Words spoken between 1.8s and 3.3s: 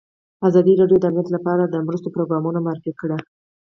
مرستو پروګرامونه معرفي کړي.